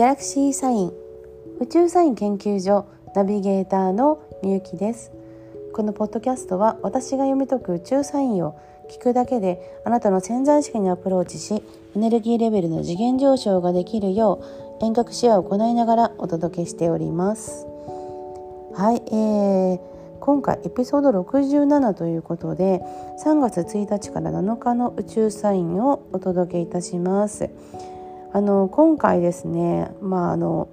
[0.00, 0.92] ギャラクシーサイン
[1.60, 5.12] 宇宙サイン研究所ナビゲーターのみゆきです。
[5.74, 8.58] このポッドキャストは私が読み解く宇宙サインを
[8.90, 11.62] 聞くだけであなたの潜在意識にアプローチし
[11.94, 14.42] エネルギーレベルの次元上昇ができるよ
[14.80, 17.66] う遠隔視野を行いながらお届けしております。
[18.72, 19.80] はい、えー、
[20.18, 22.80] 今回エピソード67ということで
[23.22, 27.50] 3月1日から7日の宇宙サインをお届けいたします。
[28.32, 30.68] あの今回ですねまああの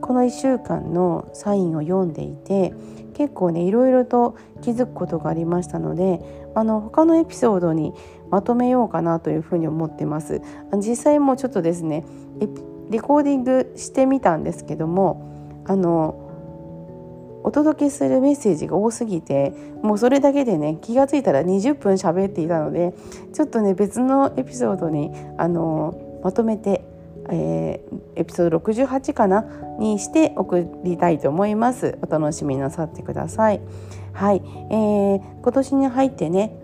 [0.00, 2.74] この1週間のサインを読んでいて
[3.14, 6.20] 結構ねいろいろと気づくことがありましたので
[6.54, 7.92] あの他のエピソードに
[8.30, 10.42] まとめようかなというふうに思ってます。
[10.76, 12.04] 実際もちょっとですね
[12.90, 16.25] レコーディングしてみたんですけどもあの
[17.46, 22.92] お届けするメッセージが多すぎてもうそれだけでね気が付いたら20分喋っていたので
[23.32, 26.84] ちょっとね別のエピソードにあのまとめて、
[27.30, 29.42] えー、エピソード68かな
[29.78, 31.98] にして送りたいと思います。
[32.02, 33.60] お楽しみなさってください。
[34.12, 36.58] はい、えー、今年に入ってね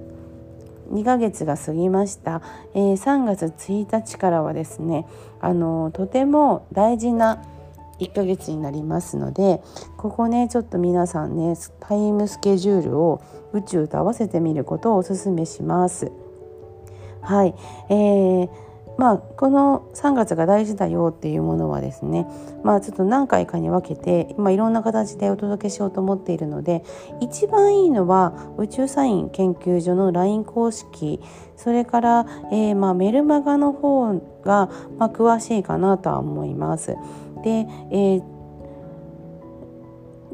[0.90, 2.42] 2ヶ月が過ぎました、
[2.74, 5.06] えー、3月1日からはですね
[5.40, 7.44] あのとても大事な
[8.00, 9.62] 1ヶ月になりますので
[9.96, 16.10] ここねちょっと皆さんねタイムスケジュールを宇宙と合わせてみることをおすすめします。
[17.20, 17.54] はい、
[17.88, 22.26] えーまあ、この3月が大事だよっていうものはですね、
[22.62, 26.84] まあ、ちょっと何回かに分けて今いろんな形でお届けしようと思っているので
[27.20, 31.20] 一番いいのは宇宙サイン研究所の LINE 公式
[31.56, 34.12] それから、えー、まあ、メルマガの方
[34.44, 36.96] が、まあ、詳しいかなとは思います。
[37.42, 38.22] で、えー、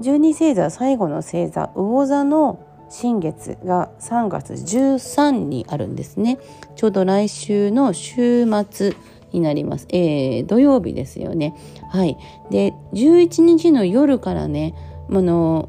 [0.01, 6.39] 12星座最後の星座魚座の新月が3月13にあるんですね。
[6.77, 8.95] ちょうど来週の週末
[9.33, 11.55] になります、えー、土曜日ですよね。
[11.91, 12.17] はい。
[12.51, 14.75] で11日の夜からね
[15.11, 15.69] あの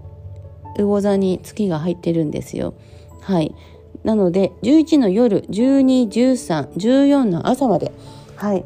[0.78, 2.74] 魚座に月が入ってるんですよ。
[3.22, 3.54] はい。
[4.04, 7.92] なので11の夜121314の朝まで。
[8.36, 8.64] はい。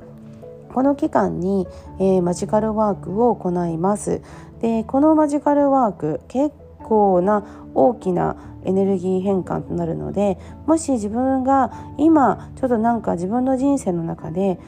[0.73, 1.67] この期間に、
[1.99, 4.21] えー、マジカルワークを行います。
[4.59, 7.45] でこのマジカルワーク結構な
[7.75, 14.59] 大きなエネルギー変換となるのでもし自分が今ちょっとなんか自分の人生の中で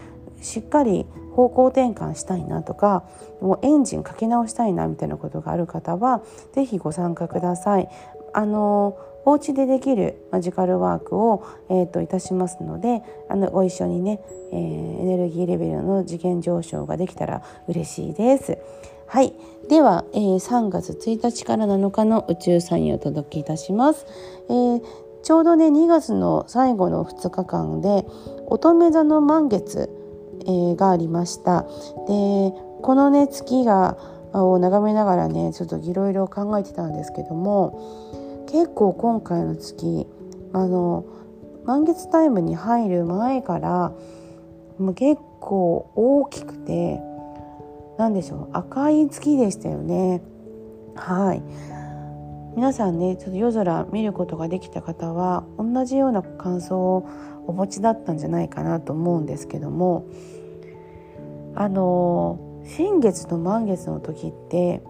[0.41, 3.03] しっかり方向転換したいなとか
[3.41, 6.22] もうエンジンかけ直したいなみたいなことがある方は
[6.53, 7.89] 是非ご参加ください。
[8.33, 14.21] あのお家でできるマジカルワークを、えーと、いたしますのであのご一緒にね、
[14.53, 18.57] えー、エネルギーレベルの次元上昇ができたら嬉しいです。
[19.07, 19.33] はい、
[19.69, 24.05] では、えー、3月1日から7日の宇宙サインをお届けいたします。
[24.47, 24.81] えー、
[25.23, 28.05] ちょうどね2月の最後の2日間で
[28.47, 29.89] 乙女座の満月、
[30.41, 31.63] えー、がありました。
[32.07, 33.97] でこのね月が
[34.33, 37.79] を眺めながらねちょっといろいろ考えてたんですけども
[38.55, 40.07] 結構今回の月
[40.53, 41.03] あの
[41.66, 43.91] 満月タイムに入る前から
[44.79, 47.01] もう結構大きくて
[47.97, 50.21] 何でしょう赤い月でしたよね。
[50.95, 51.43] はい。
[52.55, 57.09] 皆さんねちょっと夜空見ることができた方は同じような感想を
[57.47, 60.07] お持ちだったんじゃないかなと思うんですけども
[61.55, 64.81] あの新月と満月の時って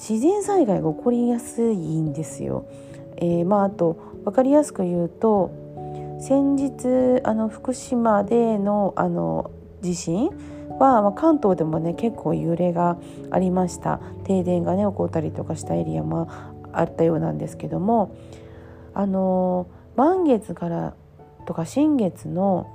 [0.00, 2.64] 自然災害が起こりやすいんですよ。
[3.18, 5.50] えー、まあ、あと分かりやすく言うと
[6.20, 9.50] 先日あの福島でのあの
[9.82, 10.30] 地震
[10.78, 12.96] は、まあ、関東でもね結構揺れが
[13.30, 16.30] ありました停電がね起こったりとかしたエリアも
[16.72, 18.16] あったようなんですけども
[18.94, 19.66] あの
[19.96, 20.94] 満月から
[21.46, 22.66] とか新月の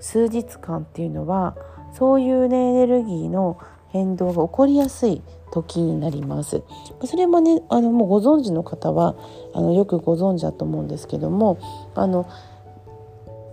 [0.00, 1.56] 数日間っていうのは
[1.94, 3.58] そういうねエネルギーの
[3.88, 6.62] 変動が起こりやすい時になります
[7.04, 9.16] それもねあのもうご存知の方は
[9.54, 11.58] あのよくご存知だと思うんですけども
[11.94, 12.28] あの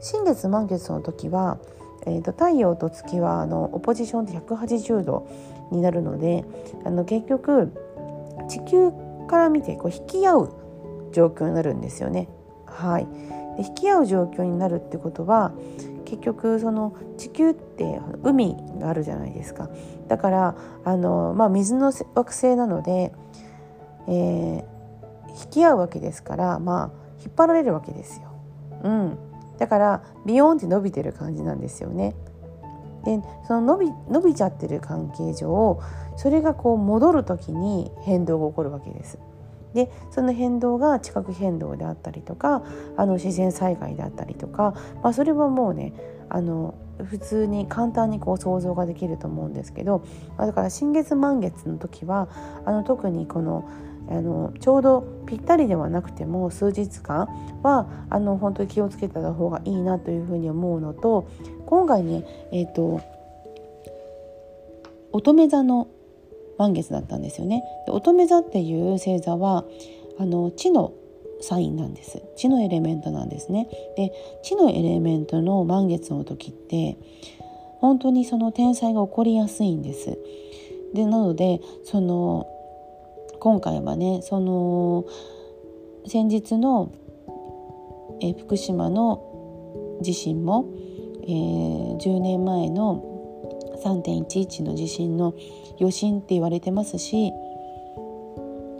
[0.01, 1.57] 新月満月の時は、
[2.05, 5.27] えーと、太陽と月はあのオポジションで180度
[5.71, 6.43] になるので
[6.83, 7.71] あの結局
[8.49, 8.91] 地球
[9.27, 10.53] から見てこう引き合う
[11.11, 12.27] 状況になるんですよね。
[12.65, 13.07] はい、
[13.57, 15.53] で引き合う状況になるってことは
[16.05, 19.69] 結局その地球って海があるじゃないですか
[20.07, 23.11] だからあの、まあ、水の惑星なので、
[24.07, 24.63] えー、
[25.43, 28.31] 引き合うわけですからまあ引っ張られるわけですよ。
[28.83, 29.17] うん、
[29.57, 32.15] だからビヨーンって伸びてる感じなんですよね。
[33.03, 35.79] でその伸び伸びちゃってる関係上
[36.17, 39.17] それがこう戻る時に変動が起こるわけです。
[39.75, 42.63] でその変動が地殻変動であったりとか
[42.95, 44.73] あの自然災害であったりとか、
[45.03, 45.93] まあ、それはもうね
[46.29, 50.05] あの普通に簡単にこう想像ができると思うんですけど
[50.37, 52.29] だから新月満月の時は
[52.65, 53.69] あの特にこの
[54.07, 57.27] あのちょうどぴったりではなくても数日間
[57.63, 61.27] はあの本当に気をつけた方がいいなというふうに思うのと
[61.65, 63.01] 今回ねえっ、ー、と
[65.11, 65.87] 乙女座の
[66.57, 67.63] 満月だったんですよね。
[67.85, 69.65] で乙女座っていう星座は
[70.17, 70.93] あの地の
[71.41, 72.21] サインなんです。
[72.35, 73.67] 地のエレメントなんですね。
[73.97, 74.11] で
[74.43, 76.97] 地のエレメントの満月の時って
[77.79, 80.17] 本当にその天才が起こりやすいんです。
[80.93, 82.47] でなのでその
[83.39, 85.05] 今回はねその
[86.07, 86.91] 先日の、
[88.21, 90.65] え福島の地震も、
[91.23, 93.14] えー、10年前の
[93.85, 95.35] 3.11の地震の
[95.79, 97.31] 余震って言われてますし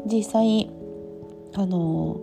[0.06, 0.69] 実際
[1.54, 2.19] あの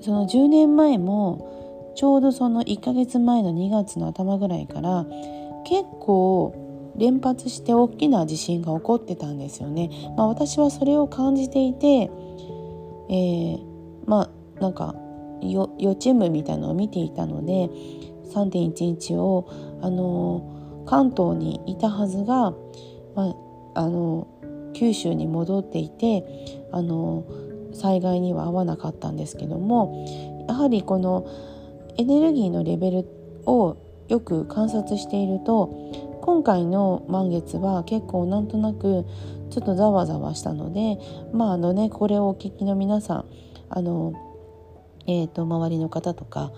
[0.00, 5.06] その10年前もちょうどその1ヶ月前の2月の頭ぐらいから
[5.64, 9.90] 結構連発して大きな地震が起こってたんですよね。
[10.16, 13.58] まあ、私はそれを感じていて、えー、
[14.06, 14.94] まあなんか
[15.40, 17.68] 予知夢みたいなのを見ていたので
[18.32, 19.48] 3.11を
[19.82, 20.53] あの
[20.86, 22.52] 関東にいたはずが、
[23.14, 23.34] ま
[23.74, 24.26] あ、あの
[24.74, 26.24] 九州に戻っていて
[26.72, 27.24] あの
[27.72, 31.26] 災害には合わなかったんですけどもやはりこの
[31.96, 33.06] エネルギーのレベル
[33.46, 33.76] を
[34.08, 39.04] よく観察していると今回の満月は結構なんとなく
[39.50, 40.98] ちょっとざわざわしたので
[41.32, 43.24] まああのねこれをお聞きの皆さん
[43.68, 44.14] あの、
[45.06, 46.52] えーと周りの方とか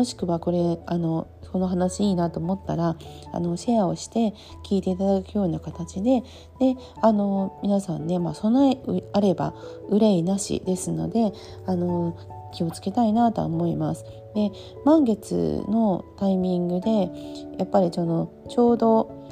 [0.00, 2.96] もしくはこれあのこの話いいなと思ったら
[3.34, 4.32] あのシェアをして
[4.64, 6.22] 聞いていただくような形で
[6.58, 8.78] であの皆さんね、まあ、備え
[9.12, 9.52] あれば
[9.90, 11.32] 憂いなしですので
[11.66, 12.16] あの
[12.54, 14.06] 気をつけたいなとは思います。
[14.34, 14.50] で
[14.86, 17.10] 満月のタイミングで
[17.58, 19.28] やっぱりそのちょうど、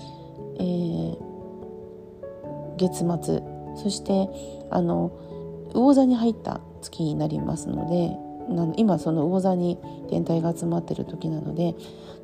[0.60, 1.16] えー、
[2.76, 3.40] 月末
[3.82, 4.28] そして
[4.70, 5.12] あの
[5.72, 8.27] 魚座に入った月になりますので
[8.76, 9.78] 今その魚座に
[10.08, 11.74] 天体が集まってる時なので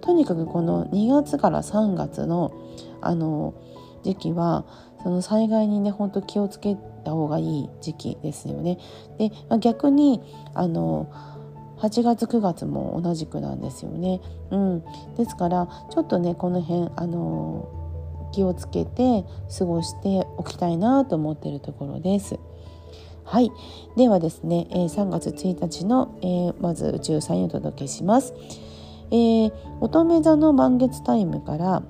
[0.00, 2.52] とにかくこの2月から3月の
[3.00, 3.54] あの
[4.02, 4.64] 時期は
[5.02, 8.78] その災害にね本当気をつけた方がいい時期ですよね。
[9.18, 10.22] で、逆に
[10.54, 11.12] あの
[11.78, 14.20] 8月9月も同じくなんですよね。
[14.50, 14.84] うん、
[15.16, 17.68] ですからちょっとねこの辺あの
[18.32, 19.24] 気をつけて
[19.58, 22.38] 過ごしておきたいなと思ってるところです。
[23.24, 23.50] はい、
[23.96, 28.34] ではですね、えー、3月1日の、まず宇宙サインをお届けします。
[29.10, 31.82] えー、乙女座の満月タイムから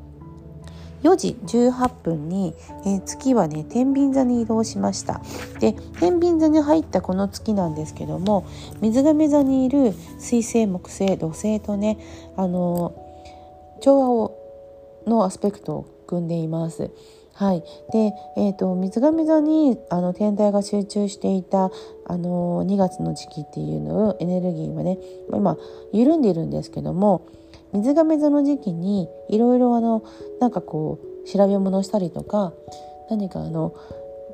[1.02, 2.54] 4時18分に、
[2.86, 5.20] えー、月はね天秤座に移動しました。
[5.60, 8.46] で天秤座に入ったこの月なんですけども
[8.80, 11.98] 水亀座にいる水星木星土星とね
[12.36, 12.94] あの
[13.80, 14.38] 調和を
[15.06, 16.90] のアスペクトを組んでいます。
[17.34, 21.70] はい、で、えーと、水亀座にあの天体が集中していた
[22.06, 24.98] あの2月の時期っていうのをエネルギーはね
[25.32, 25.56] 今
[25.92, 27.26] 緩んでいるんですけども
[27.72, 30.04] 水亀座の時期にいろいろあの
[30.40, 32.52] なんかこう調べ物したりとか
[33.10, 33.74] 何かあの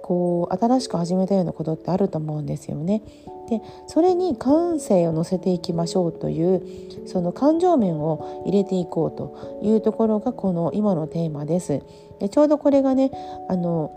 [0.02, 3.02] こう新しく始めたようなことってあると思うんですよね。
[3.48, 6.62] でそれに感性を乗せていきましょうという
[7.06, 11.82] その感情面を入れていこうというところがこの今のテーマです。
[12.20, 13.10] でちょうどこれがね
[13.48, 13.90] あの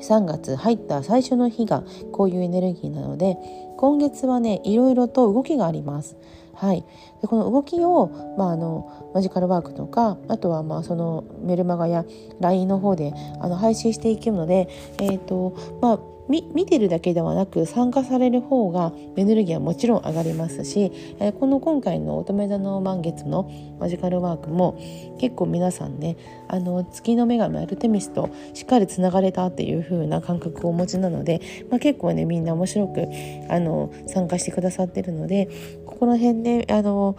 [0.00, 3.36] 3月入った最初の日がこういうエネルギーなので
[3.76, 6.16] 今月はねいろいろと動きがあります。
[6.58, 6.84] はい、
[7.22, 12.04] でこの動きを、まあ、あのマジカルワークとかあとはまあそのメルマガや
[12.40, 14.68] LINE の方であの配信していくので、
[15.00, 24.78] えーとまあ、見てるだけではなく参加される方がエネルギーはもちろん上がりますし、えー、この今回の乙女座の満月のマジカルワークも
[25.18, 26.16] 結構皆さんね
[26.48, 33.06] あの月の女神アルテミスとしっかりつながれたっていう風な感覚をお持ちなので、まあ、結構ねみんな面白く
[33.48, 35.48] あの参加してくださってるので
[35.86, 37.16] ここら辺であの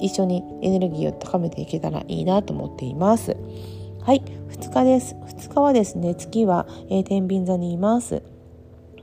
[0.00, 3.36] 一緒にエネルギーを高めていけたらいいなと思っています。
[4.02, 5.14] はい、2日です。
[5.14, 8.22] 2日はですね、月は、えー、天秤座にいます。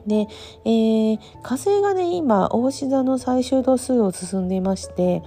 [0.07, 0.27] で、
[0.65, 5.21] えー、火星がね、今、大志座の最終度数を進んでいまして、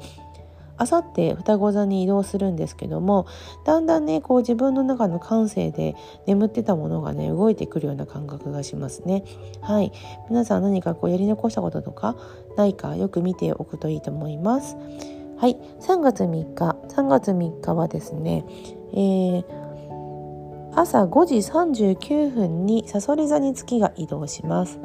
[0.81, 3.27] あさって双子座に移動するんですけども
[3.67, 5.95] だんだんねこう自分の中の感性で
[6.27, 9.23] 眠ってたものがね動いてくるような感覚がしますね。
[9.61, 9.93] はい。
[10.31, 12.17] 皆さん何かこうやり残したこととか
[12.57, 14.79] ないかよく見ておくといいと思います。
[15.37, 15.59] はい。
[15.81, 16.77] 3月3日。
[16.89, 18.47] 3月3日はですね
[18.95, 19.60] えー
[20.81, 24.81] 朝5時39分にさそり座に月が移動します。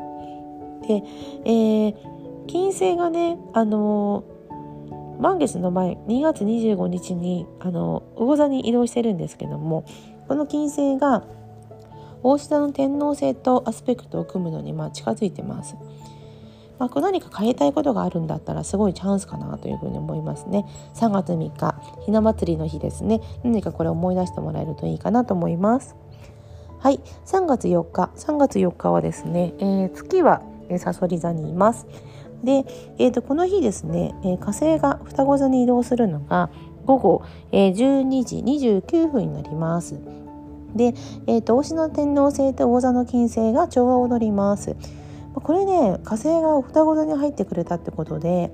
[0.86, 1.02] で、
[1.46, 1.96] えー、
[2.48, 4.26] 金星がね、あの
[5.22, 9.86] 満月の前2月25日にあの魚座に移動してるんですけども
[10.28, 11.24] この金星が
[12.22, 15.78] 大下の天王星とアスペクトを組むのにまあ近づいてます。
[16.78, 20.66] まあ、何か変えたいことがあるんだったらすごいチャンスかなというふうに思いますね。
[20.96, 23.22] 3月3日ひな祭りの日ですね。
[23.44, 25.96] 何かこれ思い出してもらえるといいかなと思います。
[26.80, 30.42] はい、3月4日3月4日はですね、えー、月は
[30.78, 31.88] さそり座にいます。
[32.44, 32.66] で、
[33.00, 36.50] えー、とこの日ですね、えー、火星が双子座に移動するのが
[36.86, 39.96] 午後、えー、12時29分になります。
[40.76, 40.94] で、
[41.26, 44.76] えーと、推しの天王星と王座の金星が調和を踊ります。
[45.42, 48.52] これね火星が双子座に入ってくれたってことで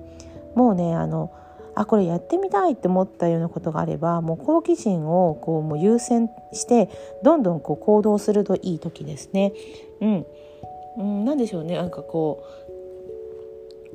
[0.56, 1.32] もうねあの
[1.76, 6.90] あこれやってみたいって思ったようなことがあればもう好奇心をこうもう優先して
[7.24, 9.54] どんどんこう行動するといい時ですね。
[10.02, 10.26] うん、
[10.98, 12.44] うん、なんでしょうねなんかこ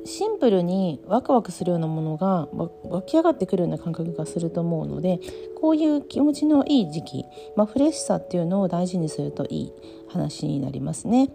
[0.03, 2.47] うシンプルにワクワクするようなものが
[2.83, 5.19] 湧き上がってくるような感覚がすると思うので
[5.59, 7.25] こういう気持ちのいい時期、
[7.57, 9.73] まあ、フレッシュさっていうのを大事にするといい
[10.07, 11.29] 話になりますね。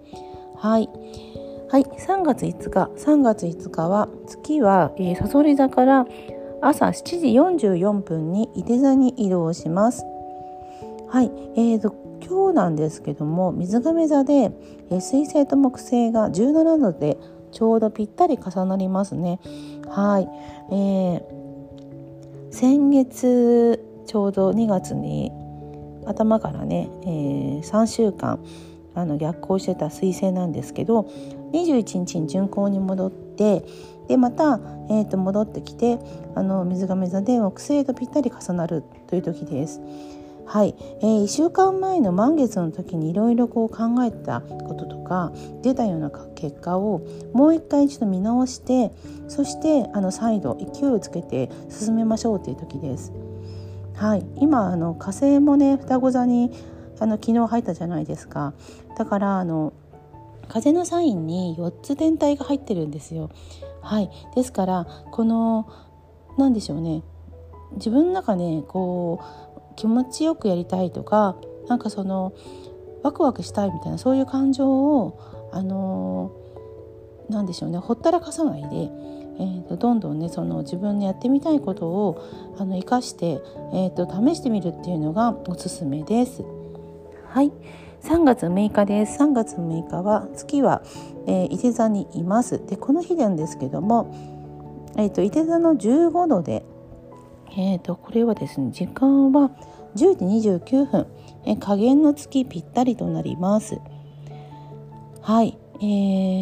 [0.56, 0.88] はい、
[1.72, 6.06] はい、3月5日3月5日は月は、えー、サソリ座から
[6.60, 7.28] 朝7時
[7.78, 10.04] 44分に伊手座に移動します。
[11.08, 14.52] はい、えーと今日なんですけども水亀座で、
[14.90, 17.16] えー、水星と木星が17度で
[17.52, 19.40] ちょうどぴったり重なりますね。
[19.88, 20.28] はい、
[20.70, 21.22] えー、
[22.50, 25.32] 先月ちょうど2月に
[26.04, 28.44] 頭からね、えー、3週間
[28.94, 31.08] あの逆行してた彗星なんですけど
[31.52, 33.64] 21日に巡行に戻って
[34.09, 35.99] でまた、えー、と戻ってきて
[36.35, 39.80] あの水亀座で木星とぴったり重なるという時です。
[40.44, 43.71] はい、えー、1週間前の満月の時にいろいろ考
[44.04, 45.32] えたこととか
[45.62, 47.00] 出たような結果を
[47.32, 48.90] もう一回一度見直して
[49.28, 53.12] そしてあの再度勢いをつけて進めましょうという時です。
[53.94, 56.50] はい、今あの火星もね双子座に
[56.99, 58.52] あの昨日入ったじゃないですか
[58.99, 59.73] だからあの
[60.52, 63.30] 風のサインに4つ天体が入ってるんですよ。
[63.80, 65.66] はい、ですからこの
[66.37, 67.02] 何でしょうね
[67.73, 69.21] 自分の中ねこ
[69.56, 71.37] う気持ちよくやりたいとか
[71.68, 72.35] なんかその
[73.02, 76.32] ワクワクしたいみたいなそういう感情をあの
[77.30, 83.40] なんでしょうねほったらかさないで、えーと、どんどんねその自分のやってみたいことをあの生かして、
[83.73, 86.44] えーと、試してみるっていうのがおすすめです。
[87.28, 87.50] はい
[88.02, 89.18] 3月6日です。
[89.21, 90.82] 3月6日は月は、
[91.26, 92.64] えー、伊手座にいます。
[92.66, 94.14] でこの日なんですけども、
[94.97, 96.64] えーと、と伊手座の15度で
[97.56, 99.50] えーと、これはですね時間は
[99.94, 101.06] 10時29分、
[101.44, 103.78] え加減の月ぴったりとなります。
[105.21, 105.85] はい、え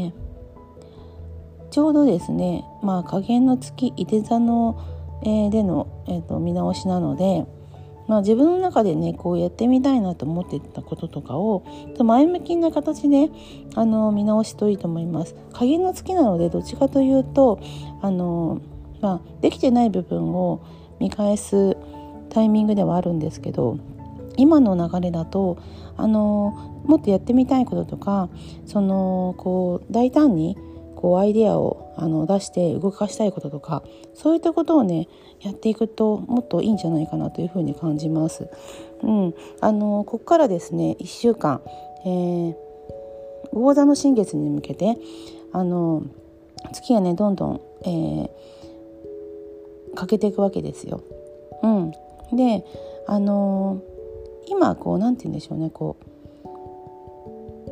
[0.09, 0.13] ー、
[1.71, 4.81] ちょうどですねまあ加減の月いて座の、
[5.23, 7.45] えー、での、えーと、見直しなので
[8.11, 11.63] まあ、自分の中でねこうやってみたいなと思ってたこととかを
[12.03, 13.29] 前向きな形で
[13.77, 15.37] あの見直しといいと思います。
[15.53, 17.61] 加減の月なのでどっちかというと
[18.03, 18.63] あの、
[19.01, 20.61] まあ、できてない部分を
[20.99, 21.77] 見返す
[22.31, 23.79] タイミングではあるんですけど
[24.37, 25.59] 今の流れだと
[25.97, 28.29] あのもっとやってみたいこととか
[28.67, 30.59] そのこう大胆に
[31.01, 33.83] こうアイデアをあの出して動かしたいこととか
[34.15, 35.09] そういったことをね
[35.41, 38.49] やっていくともっといいんじゃないかなというふうに感じます。
[39.03, 41.63] うん、あのここからですね1週間、
[42.05, 42.55] えー、
[43.53, 44.99] 魚座の新月に向けて
[45.53, 46.03] あの
[46.73, 48.31] 月がねどんどん、えー、
[49.95, 51.03] 欠けていくわけですよ。
[51.63, 51.93] うん、
[52.37, 52.65] で
[53.07, 56.11] あのー、今こう何て言うんでしょうねこう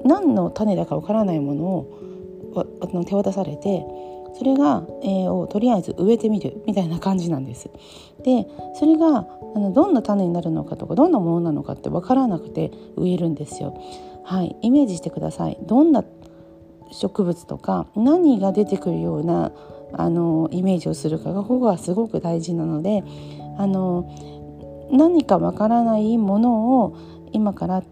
[0.08, 1.97] 何の種だかわからないものを
[2.64, 3.84] 手渡されて
[4.38, 7.70] それが、えー、をとりあえず植えてみるみたいな感じなんです。
[8.22, 13.74] でそれがあのどんな種になるのかとかどんなものなのかって分からなくて植えるんですよ。
[14.24, 15.58] はい、イメージしてください。
[15.62, 16.04] どんな
[16.92, 19.52] 植物とか何が出てくるような
[19.92, 23.02] あのイメージをするかがここがすごく大事なので
[23.56, 24.10] あの
[24.90, 26.96] 何かわからないものを
[27.32, 27.82] 今から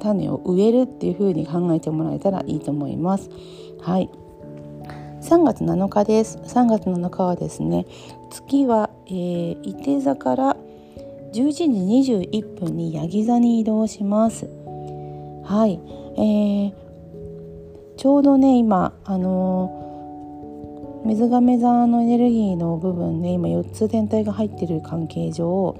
[0.00, 3.30] 種を植えるっていう風に考えてもらえたらいいと思います。
[3.84, 4.08] はい。
[5.20, 6.38] 3月7日です。
[6.38, 7.84] 3月7日はですね、
[8.30, 10.56] 月は、えー、伊手座から
[11.34, 14.46] 11時21分にヤギ座に移動します。
[15.44, 15.78] はい。
[16.16, 16.72] えー、
[17.98, 19.84] ちょうどね今あのー
[21.04, 25.78] 水亀座のエネルギーの部分で今4つ天体が入ってる関係上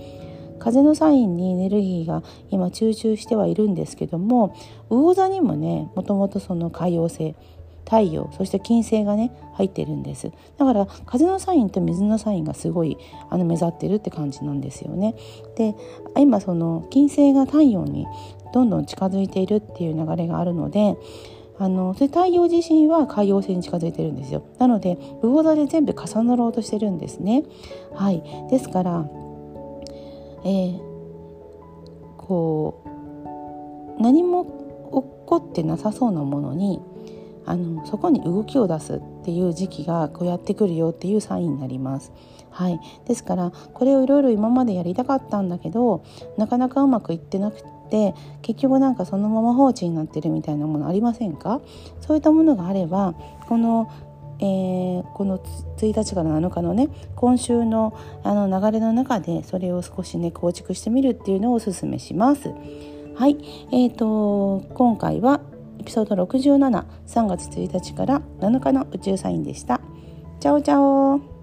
[0.59, 4.55] 風のサインにエネルギーが今集中してはいるんですけども
[4.91, 7.35] 魚座にもねもともとその海洋性
[7.85, 10.33] 太陽そして金星がね入ってるんです。
[10.59, 12.99] だから風のサインと水のサインがすごい
[13.31, 15.15] あの目立ってるって感じなんですよね。
[15.57, 15.75] で
[16.17, 18.07] 今その金星が太陽に
[18.53, 20.97] どんどん近づいているっていう流れがあるので
[21.59, 24.45] あのそれ太陽自身は海洋星に近づいてるんですよ。
[24.59, 27.45] なので魚座で全部重なろうとしてるんですね。
[27.95, 28.23] はい。
[28.51, 29.09] ですから
[30.45, 30.79] えー、
[32.19, 32.85] こ
[33.99, 34.51] う何も起
[35.27, 36.83] こってなさそうなものに
[37.47, 42.13] あのそこに動きを出すっていう時期がこうやってくるよっていうサインになります。
[42.51, 46.05] はい、ですからこれをいろいろ今までやりたかったんだけど
[46.39, 51.61] なかなかうまくいってなくて結局なんかそのまま放置になってるみたいなものありませんか？
[52.01, 53.15] そういったものがあれば
[53.49, 53.91] この
[54.41, 62.53] えー、この1日から7日のね今週のあの流れの中でそれを少しね構築してみるっていうのをおすすめします。
[63.17, 63.39] はい、
[63.71, 65.41] えーと、今回は
[65.85, 69.83] エピソード673月1日から7日の宇宙サインでした。
[70.41, 71.34] チャオチャオ